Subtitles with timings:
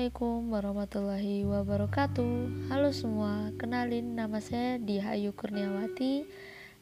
[0.00, 2.72] Assalamualaikum warahmatullahi wabarakatuh.
[2.72, 6.24] Halo semua, kenalin nama saya Dihayu Kurniawati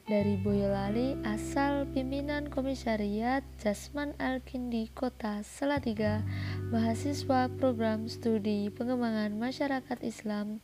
[0.07, 6.23] Dari Boyolali, asal pimpinan komisariat Jasman Alkindi Kota Salatiga
[6.71, 10.63] Mahasiswa program studi pengembangan masyarakat Islam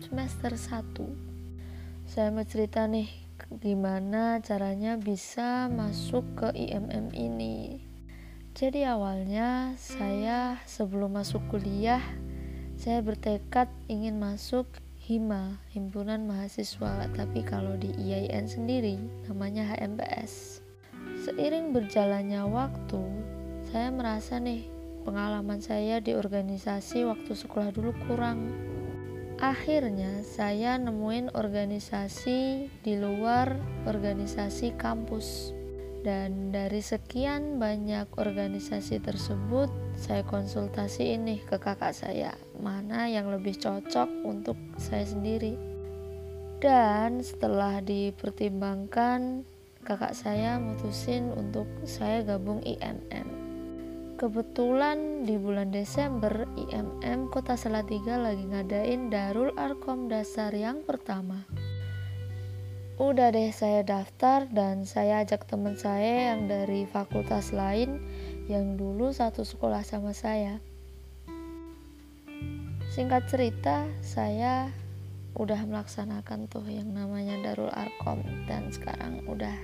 [0.00, 0.72] semester 1
[2.08, 3.12] Saya mau cerita nih
[3.60, 7.87] gimana caranya bisa masuk ke IMM ini
[8.58, 12.02] jadi awalnya saya sebelum masuk kuliah
[12.74, 14.66] saya bertekad ingin masuk
[14.98, 18.98] HIMA, Himpunan Mahasiswa, tapi kalau di IAIN sendiri
[19.30, 20.58] namanya HMPS.
[21.22, 23.02] Seiring berjalannya waktu,
[23.70, 24.66] saya merasa nih
[25.06, 28.50] pengalaman saya di organisasi waktu sekolah dulu kurang.
[29.38, 33.54] Akhirnya saya nemuin organisasi di luar
[33.86, 35.57] organisasi kampus
[36.06, 39.66] dan dari sekian banyak organisasi tersebut
[39.98, 42.34] saya konsultasi ini ke kakak saya.
[42.58, 45.58] Mana yang lebih cocok untuk saya sendiri.
[46.58, 49.46] Dan setelah dipertimbangkan
[49.86, 53.38] kakak saya mutusin untuk saya gabung IMM
[54.18, 61.46] kebetulan di bulan Desember IMM Kota Salatiga lagi ngadain Darul Arkom Dasar yang pertama
[62.98, 68.02] Udah deh saya daftar dan saya ajak teman saya yang dari fakultas lain
[68.50, 70.58] yang dulu satu sekolah sama saya.
[72.90, 74.74] Singkat cerita, saya
[75.38, 78.18] udah melaksanakan tuh yang namanya Darul Arkom
[78.50, 79.54] dan sekarang udah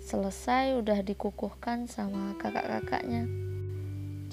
[0.00, 3.28] selesai, udah dikukuhkan sama kakak-kakaknya.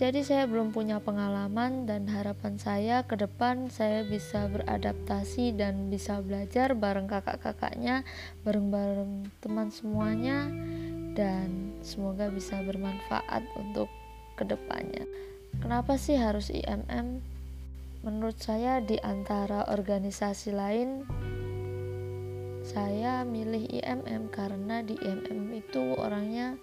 [0.02, 6.26] Jadi saya belum punya pengalaman dan harapan saya ke depan saya bisa beradaptasi dan bisa
[6.26, 8.02] belajar bareng kakak-kakaknya,
[8.42, 10.50] bareng-bareng teman semuanya
[11.14, 13.94] dan semoga bisa bermanfaat untuk
[14.34, 15.06] ke depannya.
[15.62, 17.22] Kenapa sih harus IMM?
[18.02, 21.06] Menurut saya di antara organisasi lain
[22.66, 26.58] saya milih IMM karena di IMM itu orangnya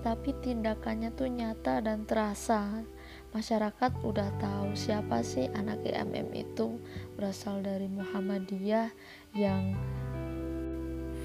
[0.00, 2.82] tapi tindakannya tuh nyata dan terasa.
[3.30, 6.82] Masyarakat udah tahu siapa sih anak IMM itu
[7.14, 8.90] berasal dari Muhammadiyah
[9.38, 9.78] yang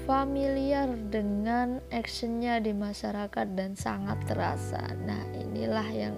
[0.06, 4.86] familiar dengan actionnya di masyarakat dan sangat terasa.
[5.02, 6.14] Nah inilah yang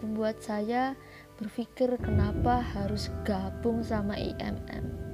[0.00, 0.96] membuat saya
[1.36, 5.09] berpikir kenapa harus gabung sama IMM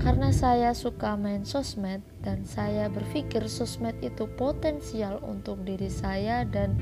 [0.00, 6.80] karena saya suka main sosmed dan saya berpikir sosmed itu potensial untuk diri saya dan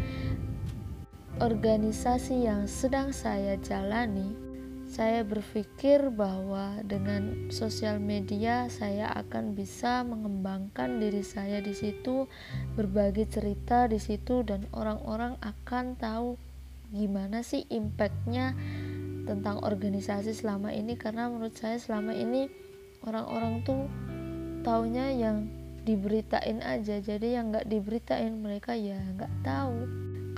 [1.41, 4.37] organisasi yang sedang saya jalani,
[4.91, 12.29] saya berpikir bahwa dengan sosial media saya akan bisa mengembangkan diri saya di situ,
[12.77, 16.37] berbagi cerita di situ dan orang-orang akan tahu
[16.91, 18.53] gimana sih impactnya
[19.25, 20.99] tentang organisasi selama ini.
[20.99, 22.51] Karena menurut saya selama ini
[23.05, 23.89] orang-orang tuh
[24.65, 25.49] taunya yang
[25.85, 27.01] diberitain aja.
[27.01, 29.89] Jadi yang nggak diberitain mereka ya nggak tahu.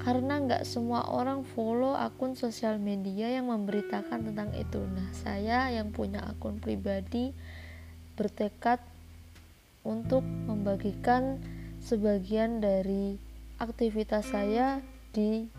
[0.03, 4.83] Karena nggak semua orang follow akun sosial media yang memberitakan tentang itu.
[4.83, 7.31] Nah saya yang punya akun pribadi
[8.19, 8.83] bertekad
[9.83, 11.43] untuk membagikan
[11.83, 13.19] sebagian dari
[13.59, 14.79] aktivitas saya
[15.11, 15.51] di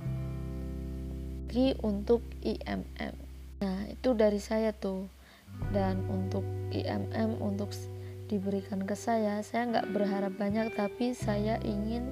[1.85, 3.13] untuk IMM
[3.61, 5.05] nah itu dari saya tuh
[5.71, 6.43] dan untuk
[6.73, 7.71] IMM untuk
[8.27, 12.09] diberikan ke saya saya nggak berharap banyak tapi saya ingin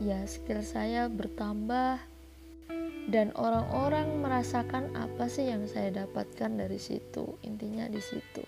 [0.00, 2.00] ya skill saya bertambah.
[3.06, 8.42] Dan orang-orang merasakan apa sih yang saya dapatkan dari situ intinya di situ.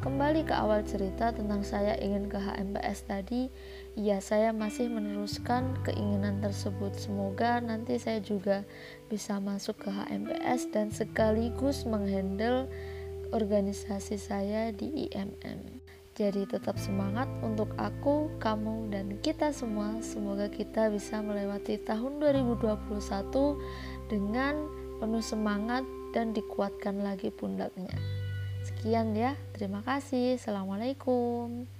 [0.00, 3.52] Kembali ke awal cerita tentang saya ingin ke HMPS tadi
[3.92, 6.96] ya saya masih meneruskan keinginan tersebut.
[6.96, 8.64] Semoga nanti saya juga
[9.12, 12.72] bisa masuk ke HMPS dan sekaligus menghandle
[13.32, 15.84] organisasi saya di IMM.
[16.18, 20.02] Jadi tetap semangat untuk aku, kamu, dan kita semua.
[20.02, 22.74] Semoga kita bisa melewati tahun 2021
[24.10, 24.66] dengan
[24.98, 27.94] penuh semangat dan dikuatkan lagi pundaknya.
[28.66, 30.34] Sekian ya, terima kasih.
[30.34, 31.77] Assalamualaikum.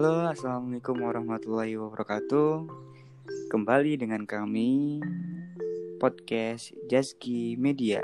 [0.00, 2.64] Assalamualaikum warahmatullahi wabarakatuh.
[3.52, 4.96] Kembali dengan kami
[6.00, 8.00] podcast Jaski Media.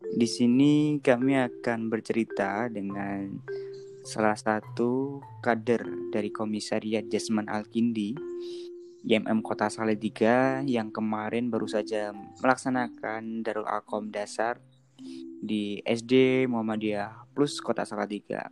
[0.00, 3.28] Di sini kami akan bercerita dengan
[4.08, 5.84] salah satu kader
[6.16, 8.16] dari Komisariat Jasman Alkindi
[9.04, 14.64] YMM Kota Salatiga yang kemarin baru saja melaksanakan Darul Akom Dasar
[15.44, 18.48] di SD Muhammadiyah Plus Kota Salatiga.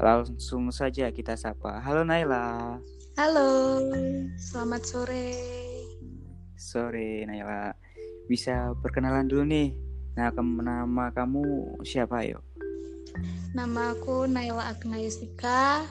[0.00, 1.76] Langsung saja kita sapa.
[1.84, 2.80] Halo Naila.
[3.20, 3.76] Halo,
[4.40, 5.36] selamat sore.
[6.56, 7.76] Sore Naila.
[8.24, 9.76] Bisa perkenalan dulu nih.
[10.16, 12.40] Nah, nama kamu siapa yuk?
[13.52, 15.84] Nama aku Naila Agna Yusika.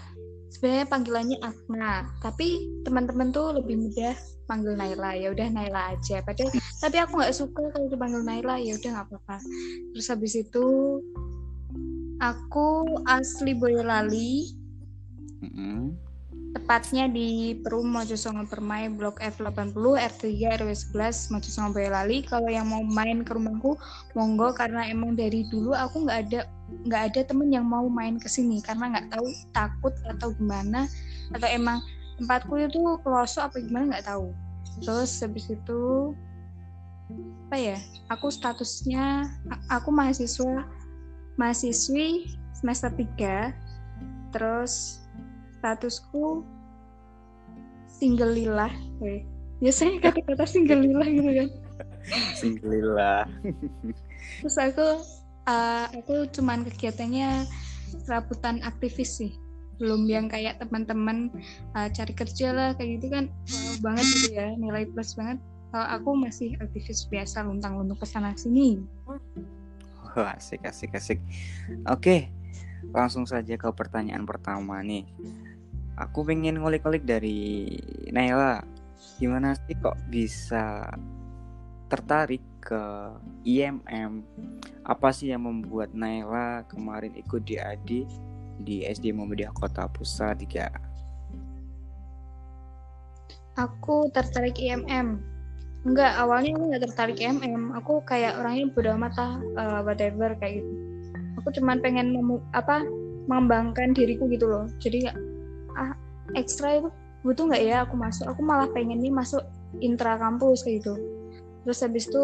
[0.50, 4.18] Sebenarnya panggilannya Agna, tapi teman-teman tuh lebih mudah
[4.50, 5.14] panggil Naila.
[5.14, 6.26] Ya udah Naila aja.
[6.26, 6.50] Padahal
[6.82, 8.58] tapi aku nggak suka kalau dipanggil Naila.
[8.58, 9.38] Ya udah nggak apa-apa.
[9.94, 10.66] Terus habis itu
[12.22, 14.54] aku asli Boyolali.
[15.42, 15.82] Mm -hmm.
[16.52, 20.24] Tepatnya di Perum Mojosongo Permai Blok F80 R3
[20.62, 22.22] RW 11 Mojosongo Boyolali.
[22.28, 23.74] Kalau yang mau main ke rumahku
[24.14, 26.42] monggo karena emang dari dulu aku nggak ada
[26.88, 30.88] nggak ada temen yang mau main ke sini karena nggak tahu takut atau gimana
[31.36, 31.80] atau emang
[32.20, 34.36] tempatku itu pelosok apa gimana nggak tahu.
[34.84, 36.14] Terus habis itu
[37.48, 37.78] apa ya?
[38.12, 39.24] Aku statusnya
[39.72, 40.68] aku mahasiswa
[41.40, 43.54] mahasiswi semester 3
[44.32, 45.04] terus
[45.60, 46.42] statusku
[47.88, 48.72] single lillah
[49.06, 49.22] eh.
[49.62, 51.50] biasanya kata-kata single lillah gitu kan.
[52.42, 53.30] Single lillah.
[54.42, 55.06] Terus aku
[55.46, 57.46] uh, aku cuman kegiatannya
[58.02, 59.38] serabutan aktivis sih.
[59.78, 61.30] Belum yang kayak teman-teman
[61.78, 63.30] uh, cari kerja lah kayak gitu kan.
[63.30, 65.38] Wow banget gitu ya nilai plus banget.
[65.70, 68.82] Kalau aku masih aktivis biasa luntang-luntung ke sana sini
[70.20, 71.20] asik asik asik.
[71.88, 72.28] Oke
[72.92, 75.08] langsung saja ke pertanyaan pertama nih.
[75.96, 77.72] Aku pengen ngulik-ngulik dari
[78.12, 78.64] Naila.
[79.22, 80.90] Gimana sih kok bisa
[81.92, 82.84] tertarik ke
[83.44, 84.24] IMM
[84.86, 88.02] apa sih yang membuat Naila kemarin ikut di ADI
[88.62, 90.92] di SD Muhammadiyah Kota Pusat 3
[93.60, 95.20] aku tertarik IMM
[95.82, 99.14] enggak awalnya aku nggak tertarik IMM aku kayak orangnya bodo amat
[99.58, 100.72] uh, whatever kayak gitu.
[101.42, 102.86] Aku cuman pengen memu apa
[103.26, 104.70] mengembangkan diriku gitu loh.
[104.78, 105.10] Jadi
[105.74, 105.98] ah
[106.38, 106.90] ekstra itu
[107.26, 108.30] butuh nggak ya aku masuk?
[108.30, 109.42] Aku malah pengen nih masuk
[109.82, 110.94] intra kampus kayak gitu.
[111.66, 112.24] Terus habis itu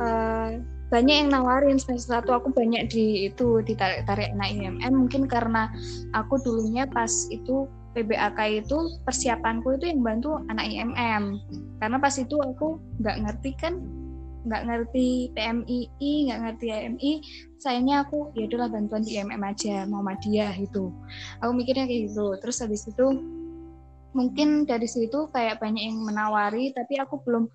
[0.00, 0.60] uh,
[0.92, 1.80] banyak yang nawarin.
[1.80, 5.72] Semester satu aku banyak di itu ditarik tarik anak IMM mungkin karena
[6.12, 11.38] aku dulunya pas itu PBAK itu persiapanku itu yang bantu anak IMM
[11.76, 13.76] karena pas itu aku nggak ngerti kan
[14.42, 17.12] nggak ngerti PMII nggak ngerti AMI
[17.62, 20.90] sayangnya aku ya udahlah bantuan di IMM aja mau Muhammadiyah gitu.
[21.38, 22.26] Aku mikirnya kayak gitu.
[22.42, 23.06] Terus habis itu
[24.12, 27.46] mungkin dari situ kayak banyak yang menawari tapi aku belum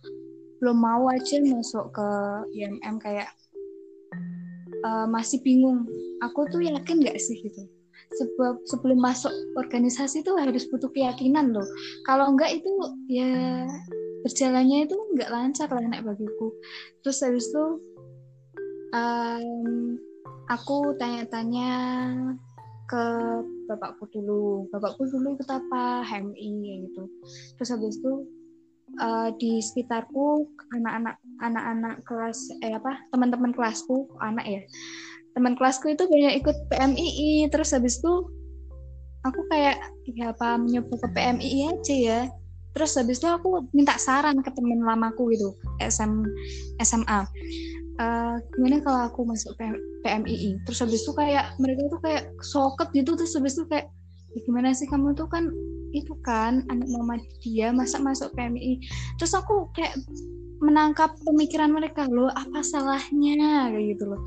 [0.63, 2.07] belum mau aja masuk ke
[2.55, 3.29] IMM kayak
[4.87, 5.83] uh, masih bingung.
[6.23, 7.76] Aku tuh yakin nggak sih gitu
[8.07, 11.65] sebab sebelum masuk organisasi itu harus butuh keyakinan loh.
[12.07, 12.71] Kalau enggak itu
[13.11, 13.67] ya
[14.23, 16.55] berjalannya itu nggak lancar lah anak bagiku.
[17.03, 17.65] Terus habis itu
[18.95, 19.99] um,
[20.47, 21.71] aku tanya-tanya
[22.87, 23.03] ke
[23.67, 24.65] bapakku dulu.
[24.71, 26.07] Bapakku dulu ikut apa?
[26.07, 26.51] HMI
[26.87, 27.03] gitu.
[27.59, 28.13] Terus habis itu
[29.03, 33.03] uh, di sekitarku anak-anak anak-anak kelas eh apa?
[33.11, 34.61] Teman-teman kelasku anak ya
[35.37, 38.13] teman kelasku itu banyak ikut PMII terus habis itu
[39.21, 39.77] aku kayak
[40.09, 42.21] ya apa mencoba ke PMII aja ya.
[42.73, 46.21] Terus habis itu aku minta saran ke temen lamaku gitu SM
[46.77, 47.25] SMA uh,
[48.01, 49.57] eh, gimana kalau aku masuk
[50.05, 53.89] PMII terus habis itu kayak mereka tuh kayak soket gitu terus habis itu kayak
[54.37, 55.49] ya gimana sih kamu tuh kan
[55.95, 58.83] itu kan anak mama dia masa masuk PMI
[59.17, 59.97] terus aku kayak
[60.57, 63.69] menangkap pemikiran mereka loh apa salahnya?
[63.69, 64.21] Kayak gitu loh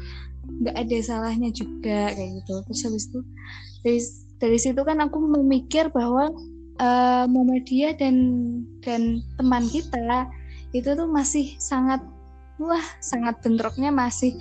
[0.61, 2.55] nggak ada salahnya juga kayak gitu.
[2.69, 3.21] Terus habis itu
[3.81, 4.01] dari
[4.41, 6.33] dari situ kan aku memikir bahwa
[6.81, 8.17] uh, Muhammadiyah dan
[8.85, 10.29] dan teman kita
[10.77, 12.01] itu tuh masih sangat
[12.61, 14.37] wah sangat bentroknya masih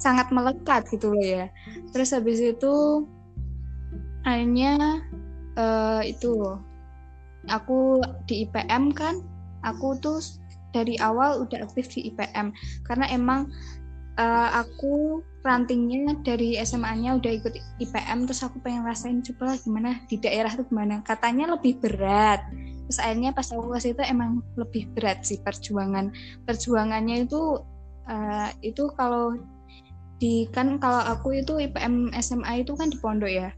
[0.00, 1.46] sangat melekat gitu loh ya.
[1.92, 3.04] Terus habis itu
[4.24, 5.04] akhirnya
[5.56, 6.56] uh, itu
[7.48, 9.20] aku di IPM kan
[9.64, 10.20] aku tuh
[10.76, 12.52] dari awal udah aktif di IPM
[12.84, 13.48] karena emang
[14.18, 19.90] uh, aku rantingnya dari SMA-nya udah ikut IPM terus aku pengen rasain coba lah gimana
[20.10, 21.00] di daerah tuh gimana.
[21.06, 22.42] Katanya lebih berat.
[22.90, 26.10] Terus akhirnya pas aku ke situ emang lebih berat sih perjuangan.
[26.44, 27.62] Perjuangannya itu
[28.10, 29.38] uh, itu kalau
[30.18, 33.48] di kan kalau aku itu IPM SMA itu kan di pondok ya.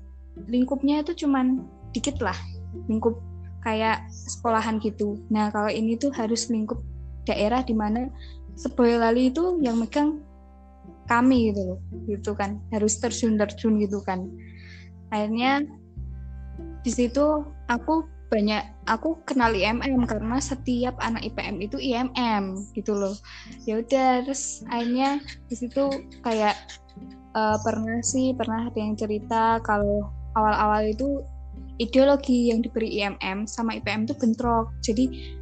[0.47, 2.37] Lingkupnya itu cuman dikit lah
[2.87, 3.19] lingkup
[3.65, 5.19] kayak sekolahan gitu.
[5.33, 6.79] Nah kalau ini tuh harus lingkup
[7.25, 8.09] daerah di mana
[8.61, 10.21] Seboyolali itu yang megang
[11.11, 12.63] kami gitu loh gitu kan.
[12.71, 14.31] Harus terjun terjun gitu kan.
[15.11, 15.67] Akhirnya
[16.87, 23.19] di situ aku banyak aku kenal IMM karena setiap anak IPM itu IMM gitu loh.
[23.67, 25.19] Ya udah terus akhirnya
[25.51, 25.91] di situ
[26.23, 26.55] kayak
[27.35, 30.07] uh, pernah sih pernah ada yang cerita kalau
[30.39, 31.27] awal-awal itu
[31.83, 34.71] ideologi yang diberi IMM sama IPM itu bentrok.
[34.87, 35.35] Jadi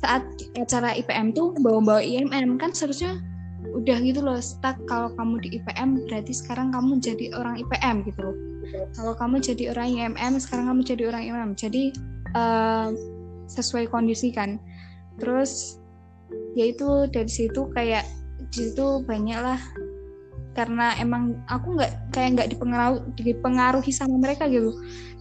[0.00, 0.22] saat
[0.56, 3.18] acara IPM tuh bawa-bawa IMM kan seharusnya
[3.74, 4.76] udah gitu loh stuck.
[4.86, 8.36] Kalau kamu di IPM berarti sekarang kamu jadi orang IPM gitu loh.
[8.94, 11.84] Kalau kamu jadi orang IMM sekarang kamu jadi orang IMM jadi
[12.34, 12.88] uh,
[13.50, 14.58] sesuai kondisi kan.
[15.18, 15.78] Terus
[16.54, 18.06] yaitu dari situ kayak
[18.50, 19.60] di situ banyak lah
[20.58, 24.74] karena emang aku nggak kayak nggak dipengaruhi dipengaruhi sama mereka gitu.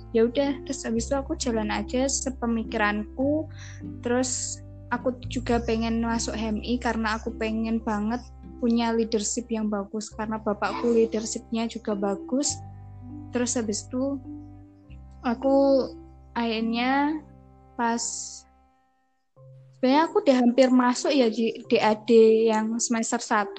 [0.10, 3.46] Ya udah terus habis itu aku jalan aja sepemikiranku.
[4.02, 4.58] Terus
[4.90, 8.22] aku juga pengen masuk HMI karena aku pengen banget
[8.60, 12.56] punya leadership yang bagus karena bapakku leadershipnya juga bagus.
[13.32, 14.20] Terus habis itu
[15.24, 15.88] aku
[16.36, 17.24] akhirnya
[17.80, 18.04] pas
[19.80, 22.12] sebenarnya aku udah hampir masuk ya di DAD
[22.52, 23.56] yang semester 1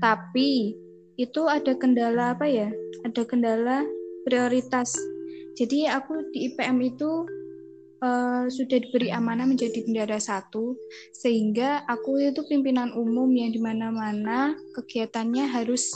[0.00, 0.72] tapi
[1.20, 2.72] itu ada kendala apa ya?
[3.04, 3.84] Ada kendala
[4.24, 4.96] prioritas.
[5.60, 7.28] Jadi aku di IPM itu
[8.04, 10.76] uh, sudah diberi amanah menjadi bendara satu
[11.14, 15.92] sehingga aku itu pimpinan umum yang di mana-mana kegiatannya harus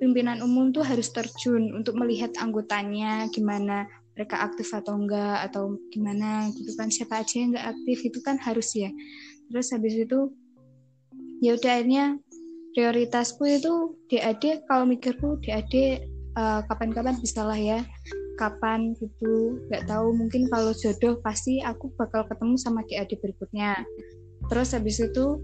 [0.00, 3.84] pimpinan umum tuh harus terjun untuk melihat anggotanya gimana
[4.16, 8.36] mereka aktif atau enggak atau gimana gitu kan siapa aja yang enggak aktif itu kan
[8.40, 8.90] harus ya.
[9.52, 10.32] Terus habis itu
[11.44, 12.04] ya udah akhirnya
[12.76, 15.90] prioritasku itu DAD kalau mikirku DAD uh,
[16.38, 17.80] eh, kapan-kapan bisa lah ya
[18.40, 19.60] kapan gitu.
[19.68, 23.76] Nggak tahu mungkin kalau jodoh pasti aku bakal ketemu sama DAD berikutnya.
[24.48, 25.36] Terus habis itu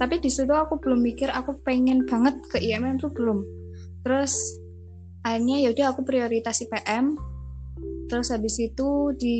[0.00, 3.44] tapi di situ aku belum mikir aku pengen banget ke IMM tuh belum.
[4.08, 4.32] Terus
[5.22, 7.14] akhirnya yaudah aku prioritas IPM
[8.10, 9.38] terus habis itu di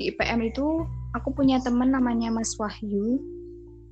[0.00, 0.64] di IPM itu
[1.12, 3.20] aku punya temen namanya Mas Wahyu.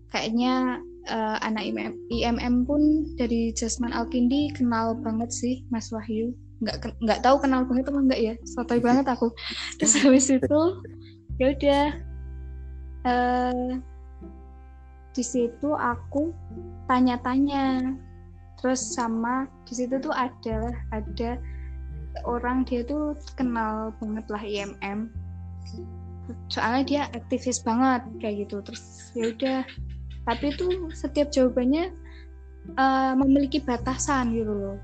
[0.08, 0.80] Kayaknya
[1.12, 2.80] uh, anak IMM, IMM pun
[3.20, 8.20] dari Jasman Alkindi kenal banget sih Mas Wahyu nggak nggak tahu kenal banget apa enggak
[8.20, 8.34] ya.
[8.44, 9.30] Sotoy banget aku.
[9.78, 10.60] Terus habis itu
[11.38, 11.86] ya udah.
[13.06, 13.78] Uh,
[15.14, 16.34] di situ aku
[16.90, 17.94] tanya-tanya.
[18.58, 21.38] Terus sama di situ tuh ada ada
[22.26, 25.14] orang dia tuh kenal banget lah IMM
[26.52, 28.60] soalnya dia aktivis banget kayak gitu.
[28.60, 28.84] Terus
[29.16, 29.60] ya udah.
[30.28, 31.88] Tapi tuh setiap jawabannya
[32.76, 34.76] uh, memiliki batasan gitu loh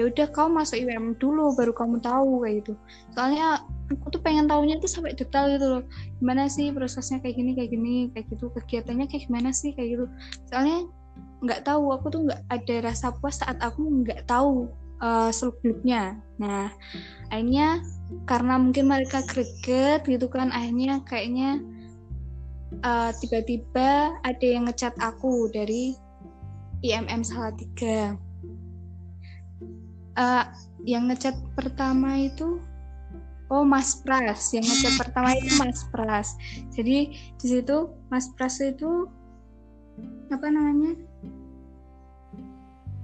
[0.00, 2.72] ya udah kau masuk IMM dulu baru kamu tahu kayak gitu.
[3.12, 3.60] Soalnya
[3.92, 5.82] aku tuh pengen tahunya tuh sampai detail gitu loh.
[6.20, 8.48] Gimana sih prosesnya kayak gini kayak gini kayak gitu.
[8.56, 10.06] Kegiatannya kayak gimana sih kayak gitu.
[10.48, 10.88] Soalnya
[11.42, 14.70] nggak tahu aku tuh nggak ada rasa puas saat aku nggak tahu
[15.02, 16.70] uh, seluk beluknya nah
[17.34, 17.82] akhirnya
[18.30, 21.58] karena mungkin mereka greget gitu kan akhirnya kayaknya
[22.86, 25.98] uh, tiba-tiba ada yang ngecat aku dari
[26.86, 28.14] IMM Salatiga
[30.18, 30.44] uh,
[30.82, 32.58] yang ngecat pertama itu
[33.52, 34.52] oh Mas Pras.
[34.56, 36.28] Yang ngecat pertama itu Mas Pras.
[36.72, 39.06] Jadi di situ Mas Pras itu
[40.32, 40.96] apa namanya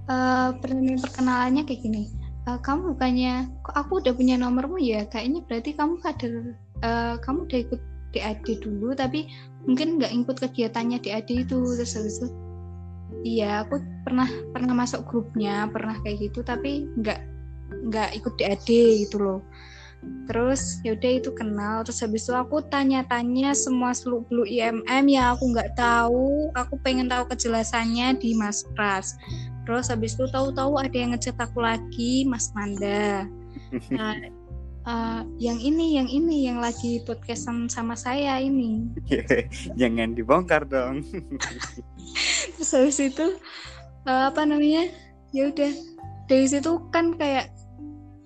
[0.08, 2.08] uh, perkenalannya kayak gini.
[2.48, 5.04] Uh, kamu bukannya kok aku udah punya nomormu ya?
[5.12, 6.34] Kayaknya berarti kamu kader
[6.80, 9.28] uh, kamu udah ikut DAD dulu tapi
[9.68, 12.47] mungkin nggak ikut kegiatannya DAD itu terus habis itu
[13.24, 17.20] iya aku pernah pernah masuk grupnya pernah kayak gitu tapi nggak
[17.88, 18.68] nggak ikut DAD
[19.06, 19.40] gitu loh.
[20.30, 25.50] Terus yaudah itu kenal terus habis itu aku tanya-tanya semua seluk beluk IMM ya aku
[25.50, 29.18] nggak tahu aku pengen tahu kejelasannya di Mas Pras.
[29.66, 33.26] Terus habis itu tahu-tahu ada yang ngechat aku lagi Mas Manda.
[33.92, 34.14] nah,
[34.88, 38.88] uh, yang ini yang ini yang lagi podcastan sama saya ini.
[39.80, 41.04] Jangan dibongkar dong.
[42.56, 43.36] Terus habis itu
[44.08, 44.88] uh, apa namanya?
[45.36, 45.72] Ya udah.
[46.28, 47.52] Dari situ kan kayak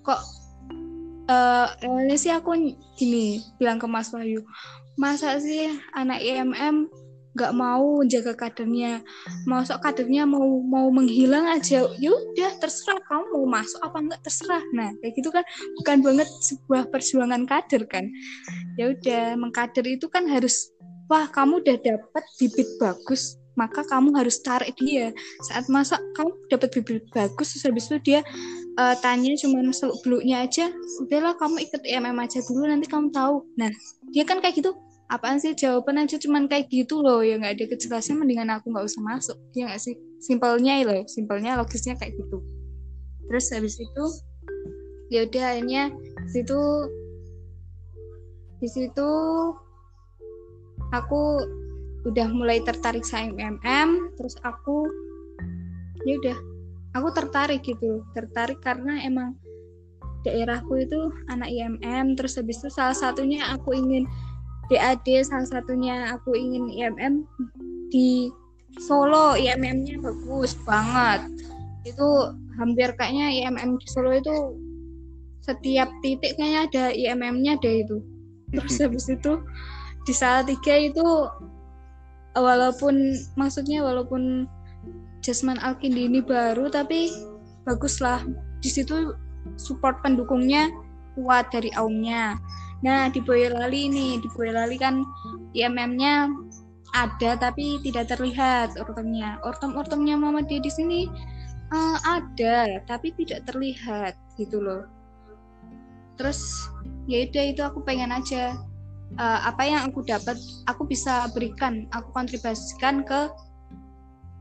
[0.06, 0.22] kok
[1.30, 4.42] uh, awalnya sih aku gini bilang ke Mas Wahyu
[4.98, 6.90] masa sih anak IMM
[7.32, 9.00] nggak mau jaga kadernya.
[9.48, 14.64] Masuk kadernya mau mau menghilang aja yaudah terserah kamu mau masuk apa enggak terserah.
[14.76, 15.44] Nah kayak gitu kan
[15.80, 18.04] bukan banget sebuah perjuangan kader kan.
[18.76, 20.72] Ya udah mengkader itu kan harus
[21.08, 25.12] wah kamu udah dapat bibit bagus maka kamu harus tarik dia.
[25.44, 28.20] Saat masa kamu dapat bibit bagus terus habis itu dia
[28.80, 30.72] uh, tanya cuma seluk beluknya aja
[31.04, 33.44] udahlah kamu ikut IMM aja dulu nanti kamu tahu.
[33.56, 33.68] Nah
[34.12, 34.72] dia kan kayak gitu
[35.12, 38.88] apaan sih jawaban aja cuma kayak gitu loh ya nggak ada kejelasan mendingan aku nggak
[38.88, 39.94] usah masuk ya nggak sih?
[40.24, 42.40] Simpelnya loh simpelnya logisnya kayak gitu.
[43.28, 44.04] Terus habis itu
[45.12, 45.92] ya udah akhirnya
[46.32, 46.60] situ
[48.64, 49.10] di situ
[50.96, 51.22] aku
[52.08, 54.88] udah mulai tertarik sama MM terus aku
[56.08, 56.38] ya udah
[56.96, 59.36] aku tertarik gitu tertarik karena emang
[60.22, 64.06] daerahku itu anak IMM terus habis itu salah satunya aku ingin
[64.72, 67.14] DAD salah satunya aku ingin IMM
[67.92, 68.32] di
[68.80, 69.36] Solo.
[69.36, 71.28] IMM-nya bagus banget.
[71.84, 74.56] Itu hampir kayaknya IMM di Solo itu
[75.44, 78.00] setiap titik kayaknya ada IMM-nya deh itu.
[78.56, 79.44] Terus habis itu
[80.08, 81.06] di tiga itu
[82.32, 84.48] walaupun maksudnya walaupun
[85.22, 87.12] Jasman Alkindi ini baru tapi
[87.68, 88.24] baguslah.
[88.62, 89.12] Di situ
[89.60, 90.72] support pendukungnya
[91.12, 92.40] kuat dari Aumnya.
[92.82, 95.06] Nah di Boyolali ini di Boyolali kan
[95.54, 96.30] IMM-nya
[96.92, 99.40] ada tapi tidak terlihat ortomnya.
[99.46, 101.00] Ortom-ortomnya dia di sini
[101.72, 104.84] uh, ada tapi tidak terlihat gitu loh.
[106.20, 106.68] Terus
[107.08, 108.58] ya udah itu aku pengen aja
[109.16, 110.36] uh, apa yang aku dapat
[110.68, 113.32] aku bisa berikan, aku kontribusikan ke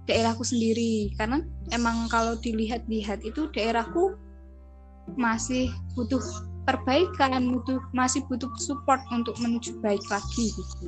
[0.09, 1.39] daerahku sendiri karena
[1.71, 4.17] emang kalau dilihat-lihat itu daerahku
[5.15, 6.21] masih butuh
[6.65, 10.87] perbaikan, butuh masih butuh support untuk menuju baik lagi gitu.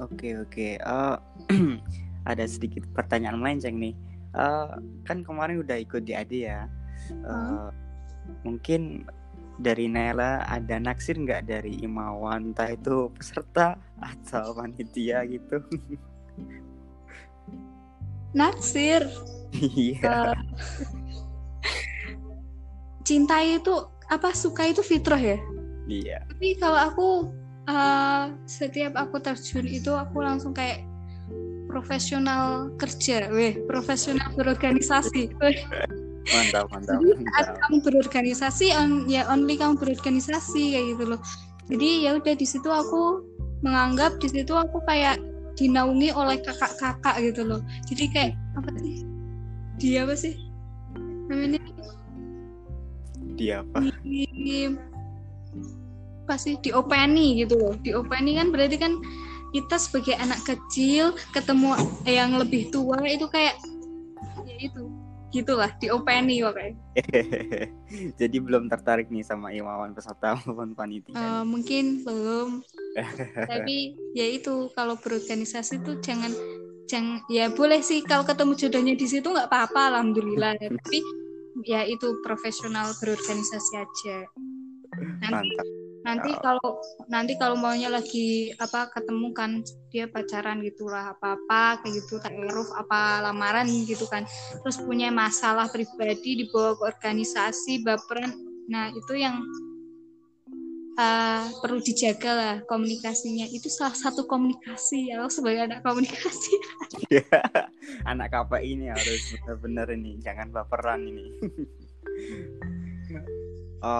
[0.00, 1.16] Oke oke, uh,
[2.30, 3.94] ada sedikit pertanyaan melenceng nih.
[4.32, 6.66] Uh, kan kemarin udah ikut di AD ya.
[7.22, 7.70] Uh, hmm?
[8.42, 8.82] Mungkin
[9.60, 15.60] dari Nela ada naksir nggak dari Imawan, entah itu peserta atau panitia gitu?
[18.32, 19.04] naksir
[19.52, 20.36] iya uh,
[23.12, 25.38] cinta itu apa suka itu fitrah ya
[25.84, 27.08] iya tapi kalau aku
[27.68, 30.80] uh, setiap aku terjun itu aku langsung kayak
[31.68, 35.32] profesional kerja, weh profesional berorganisasi.
[35.40, 35.56] Weh.
[36.28, 37.00] Mantap, mantap.
[37.00, 37.56] Jadi mantap.
[37.64, 41.20] kamu berorganisasi, on, ya only kamu berorganisasi kayak gitu loh.
[41.72, 43.24] Jadi ya udah di situ aku
[43.64, 45.16] menganggap di situ aku kayak
[45.56, 48.96] dinaungi oleh kakak-kakak gitu loh jadi kayak apa sih
[49.78, 50.34] dia apa sih
[51.28, 51.60] namanya
[53.42, 54.70] dia apa di,
[56.30, 59.02] pasti diopeni gitu loh diopeni kan berarti kan
[59.52, 61.76] kita sebagai anak kecil ketemu
[62.06, 63.58] yang lebih tua itu kayak
[64.46, 64.88] ya itu
[65.32, 66.76] gitulah diopeni pokoknya.
[68.20, 71.16] Jadi belum tertarik nih sama imawan peserta maupun panitia.
[71.16, 72.60] Uh, mungkin belum.
[73.50, 76.30] Tapi ya itu kalau berorganisasi tuh jangan
[76.84, 80.52] jangan ya boleh sih kalau ketemu jodohnya di situ nggak apa-apa alhamdulillah.
[80.60, 81.00] Tapi
[81.64, 84.18] ya itu profesional berorganisasi aja.
[85.22, 86.38] Nanti, Mantap nanti ya.
[86.42, 86.68] kalau
[87.06, 89.50] nanti kalau maunya lagi apa ketemu kan
[89.94, 94.26] dia pacaran gitulah apa apa kayak gitu taruh apa lamaran gitu kan
[94.66, 98.34] terus punya masalah pribadi dibawa ke organisasi baperan
[98.66, 99.46] nah itu yang
[100.98, 103.48] uh, perlu dijaga lah komunikasinya.
[103.48, 106.54] Itu salah satu komunikasi ya sebagai anak komunikasi.
[107.08, 107.24] Ya,
[108.04, 111.28] anak apa ini harus benar-benar ini jangan baperan ini.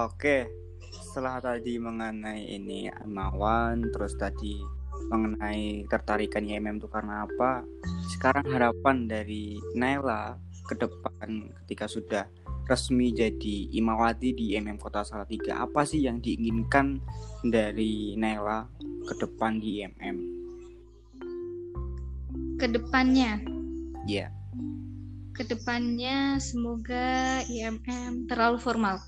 [0.08, 0.48] Oke.
[0.92, 4.60] Setelah tadi mengenai ini Amawan terus tadi
[5.08, 7.64] mengenai tertarikan IMM itu karena apa?
[8.12, 12.24] Sekarang harapan dari Naila ke depan ketika sudah
[12.70, 17.02] resmi jadi Imawati di IMM Kota Salatiga apa sih yang diinginkan
[17.42, 20.16] dari Naila ke depan di IMM
[22.62, 23.42] ke depannya
[24.06, 24.30] ya yeah.
[25.34, 29.00] ke depannya semoga IMM terlalu formal.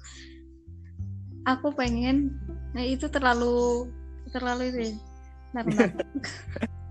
[1.45, 2.33] Aku pengen
[2.73, 3.87] nah itu terlalu
[4.33, 4.99] terlalu itu ya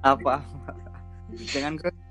[0.06, 0.46] apa?
[1.52, 2.03] Jangan grogi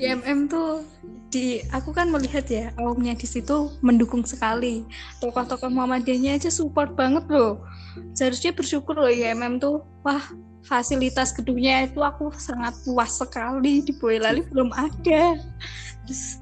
[0.00, 0.88] IMM tuh
[1.28, 4.88] di aku kan melihat ya awamnya di situ mendukung sekali.
[5.20, 7.60] Tokoh-tokoh Muhammadiyahnya aja support banget loh.
[8.16, 10.22] Seharusnya bersyukur loh IMM tuh wah
[10.64, 15.36] fasilitas gedungnya itu aku sangat puas sekali di Boyolali belum ada.
[16.08, 16.40] Terus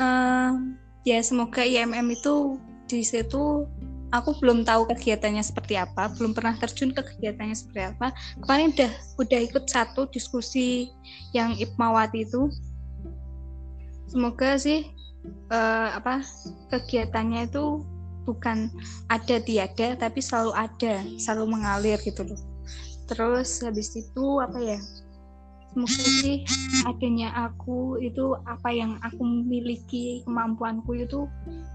[0.00, 0.56] uh,
[1.04, 2.56] ya semoga IMM itu
[2.88, 3.68] di situ
[4.14, 8.14] aku belum tahu kegiatannya seperti apa, belum pernah terjun ke kegiatannya seperti apa.
[8.46, 10.94] Kemarin udah udah ikut satu diskusi
[11.34, 12.46] yang Ipmawati itu.
[14.06, 14.86] Semoga sih
[15.50, 16.22] uh, apa
[16.70, 17.82] kegiatannya itu
[18.24, 18.70] bukan
[19.10, 22.40] ada tiada tapi selalu ada, selalu mengalir gitu loh.
[23.10, 24.78] Terus habis itu apa ya?
[25.90, 26.46] Sih
[26.86, 31.26] adanya aku itu apa yang aku miliki kemampuanku itu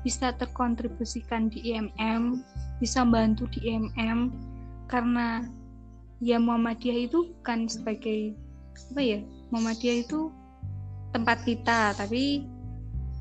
[0.07, 2.39] bisa terkontribusikan di IMM
[2.79, 4.31] bisa bantu di IMM
[4.88, 5.43] karena
[6.23, 8.35] ya Muhammadiyah itu bukan sebagai
[8.95, 9.19] apa ya
[9.51, 10.31] Muhammadiyah itu
[11.12, 12.47] tempat kita tapi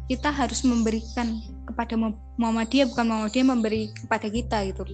[0.08, 1.98] kita harus memberikan kepada
[2.40, 4.88] Muhammadiyah bukan Muhammadiyah memberi kepada kita gitu.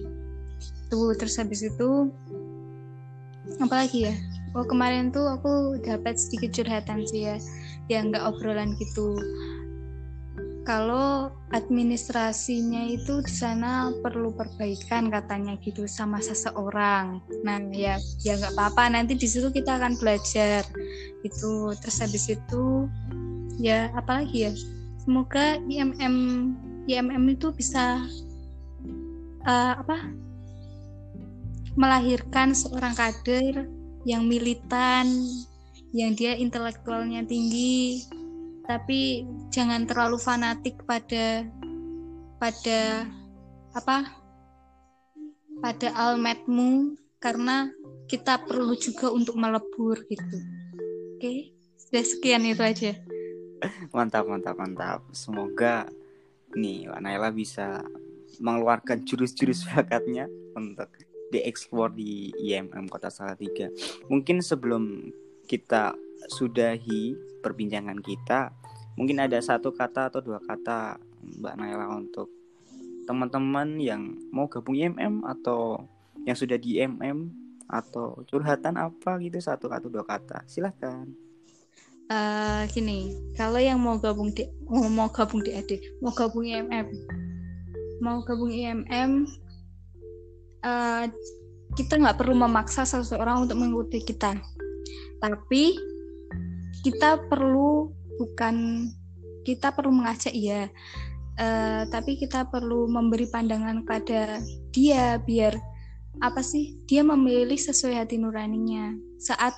[0.91, 2.11] Tuh terus habis itu
[3.61, 4.15] apa lagi ya
[4.55, 7.37] oh kemarin tuh aku dapat sedikit curhatan sih ya
[7.91, 9.19] yang nggak obrolan gitu
[10.65, 17.21] kalau administrasinya itu di sana perlu perbaikan katanya gitu sama seseorang.
[17.45, 20.65] Nah ya ya nggak apa-apa nanti di situ kita akan belajar
[21.21, 22.89] itu terus habis itu
[23.61, 24.51] ya apalagi ya
[25.05, 26.15] semoga IMM
[26.89, 28.01] IMM itu bisa
[29.45, 30.01] uh, apa
[31.77, 33.69] melahirkan seorang kader
[34.05, 35.09] yang militan
[35.91, 38.05] yang dia intelektualnya tinggi
[38.65, 41.45] tapi jangan terlalu fanatik pada
[42.41, 43.05] pada
[43.77, 44.09] apa?
[45.61, 47.69] Pada almatmu karena
[48.05, 50.37] kita perlu juga untuk melebur gitu.
[51.17, 52.91] Oke sudah sekian itu aja.
[53.95, 54.99] Mantap mantap mantap.
[55.13, 55.87] Semoga
[56.57, 57.85] nih Naila bisa
[58.41, 60.89] mengeluarkan jurus-jurus bakatnya untuk
[61.35, 63.67] dieksplor di IMM Kota Salatiga.
[64.07, 65.11] Mungkin sebelum
[65.45, 65.93] kita
[66.31, 67.13] sudahi
[67.45, 68.49] perbincangan kita
[68.97, 72.31] mungkin ada satu kata atau dua kata Mbak Naila untuk
[73.05, 75.85] teman-teman yang mau gabung IMM atau
[76.25, 77.29] yang sudah di IMM
[77.69, 80.41] atau curhatan apa gitu satu atau dua kata.
[80.49, 81.05] Silahkan.
[82.05, 85.73] Uh, gini kalau yang mau gabung di oh, mau gabung di AD
[86.05, 86.85] mau gabung IMM
[87.97, 89.25] mau gabung IMM
[90.65, 91.05] uh,
[91.77, 94.33] kita nggak perlu memaksa seseorang untuk mengikuti kita.
[95.21, 95.77] Tapi
[96.81, 98.87] kita perlu bukan
[99.45, 100.69] kita perlu mengajak iya
[101.39, 104.39] uh, tapi kita perlu memberi pandangan pada
[104.71, 105.55] dia biar
[106.23, 108.95] apa sih dia memilih sesuai hati nuraninya.
[109.19, 109.51] Saat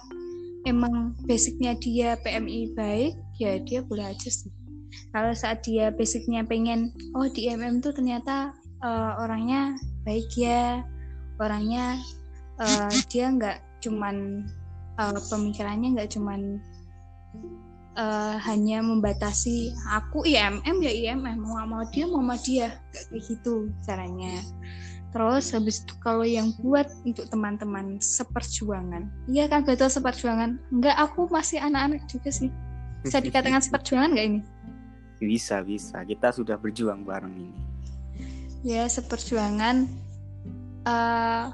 [0.66, 4.50] emang basicnya dia PMI baik ya dia boleh aja sih.
[5.14, 10.82] Kalau saat dia basicnya pengen oh di MM tuh ternyata uh, orangnya baik ya
[11.38, 11.98] orangnya
[12.62, 14.46] uh, dia nggak cuman
[14.98, 16.62] uh, pemikirannya nggak cuman
[17.98, 22.78] uh, hanya membatasi aku IMM ya IMM mau mau dia mau sama dia.
[22.94, 24.42] Kayak gitu caranya.
[25.12, 29.10] Terus habis itu kalau yang buat untuk teman-teman seperjuangan.
[29.26, 30.62] Iya kan betul seperjuangan?
[30.70, 32.54] Enggak aku masih anak-anak juga sih.
[33.02, 34.42] Bisa dikatakan seperjuangan nggak ini?
[35.18, 36.06] Bisa bisa.
[36.06, 37.60] Kita sudah berjuang bareng ini.
[38.62, 39.88] Ya seperjuangan
[40.88, 41.52] uh,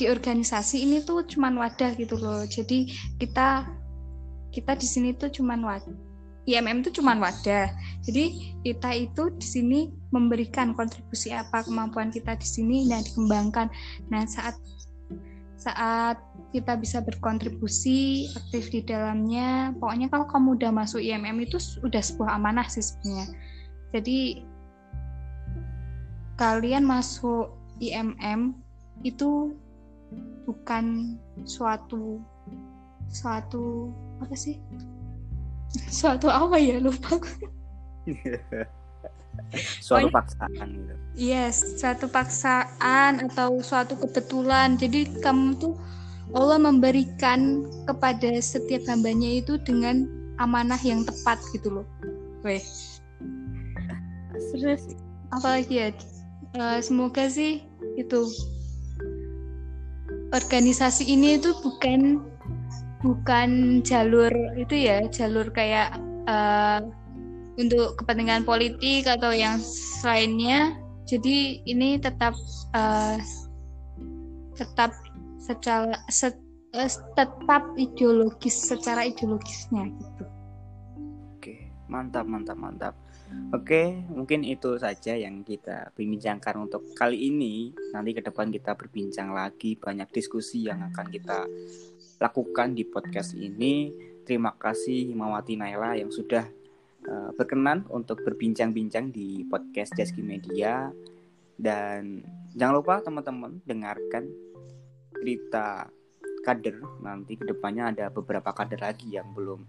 [0.00, 2.48] di organisasi ini tuh cuman wadah gitu loh.
[2.48, 2.88] Jadi
[3.20, 3.68] kita
[4.52, 6.12] kita di sini tuh cuman wadah
[6.46, 7.70] IMM itu cuman wadah.
[8.02, 13.70] Jadi kita itu di sini memberikan kontribusi apa kemampuan kita di sini dan dikembangkan.
[14.10, 14.58] Nah saat
[15.54, 16.18] saat
[16.50, 22.42] kita bisa berkontribusi aktif di dalamnya pokoknya kalau kamu udah masuk IMM itu udah sebuah
[22.42, 23.30] amanah sih sebenarnya.
[23.94, 24.42] Jadi
[26.42, 28.58] kalian masuk IMM
[29.06, 29.54] itu
[30.42, 31.14] bukan
[31.46, 32.18] suatu
[33.06, 34.58] suatu apa sih
[36.02, 37.14] suatu apa ya lupa
[39.86, 40.94] suatu paksaan gitu.
[41.16, 44.76] Yes, suatu paksaan atau suatu kebetulan.
[44.76, 45.76] Jadi kamu tuh
[46.36, 50.04] Allah memberikan kepada setiap hambanya itu dengan
[50.36, 51.86] amanah yang tepat gitu loh.
[52.44, 52.60] Weh.
[54.52, 54.96] Terus
[55.32, 55.88] apalagi ya?
[56.52, 57.64] Uh, semoga sih
[57.96, 58.28] itu
[60.36, 62.20] organisasi ini itu bukan
[63.00, 64.28] bukan jalur
[64.60, 65.96] itu ya jalur kayak
[66.28, 66.84] uh,
[67.56, 69.56] untuk kepentingan politik atau yang
[70.04, 70.76] lainnya.
[71.08, 72.36] Jadi ini tetap
[72.76, 73.16] uh,
[74.56, 74.92] tetap
[75.40, 76.36] secara set,
[76.76, 80.24] uh, tetap ideologis secara ideologisnya gitu.
[81.36, 82.94] Oke mantap mantap mantap
[83.52, 87.68] Oke, mungkin itu saja yang kita bincangkan untuk kali ini.
[87.92, 91.44] Nanti ke depan kita berbincang lagi banyak diskusi yang akan kita
[92.16, 93.92] lakukan di podcast ini.
[94.24, 96.48] Terima kasih Himawati Naila yang sudah
[97.04, 100.88] uh, berkenan untuk berbincang-bincang di podcast Jaski Media.
[101.52, 102.24] Dan
[102.56, 104.32] jangan lupa teman-teman dengarkan
[105.12, 105.92] cerita
[106.42, 109.62] kader nanti ke depannya ada beberapa kader lagi yang belum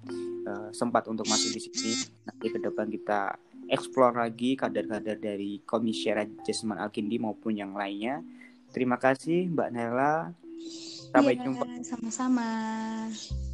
[0.49, 1.91] uh, sempat untuk masuk di sini
[2.25, 3.37] nanti ke depan kita
[3.71, 8.23] explore lagi kader-kader dari Komisioner Jasman Alkindi maupun yang lainnya.
[8.73, 10.33] Terima kasih Mbak Nela.
[11.13, 11.65] Sampai ya, jumpa.
[11.85, 12.49] Sama-sama.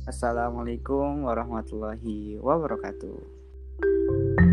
[0.07, 4.48] Assalamualaikum warahmatullahi wabarakatuh.